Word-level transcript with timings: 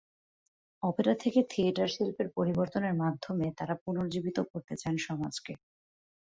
Opera 0.83 1.13
থেকে 1.15 1.39
theatre 1.49 1.89
শিল্পের 1.89 2.27
পরিবর্তনের 2.37 2.95
মাধ্যমে 2.95 3.45
তাঁরা 3.57 3.75
পুনর্জীবিত 3.83 4.37
করতে 4.51 4.73
চান 4.77 4.95
সমাজকে। 5.07 5.53